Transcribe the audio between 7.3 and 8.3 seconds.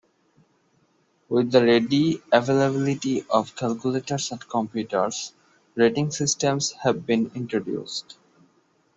introduced.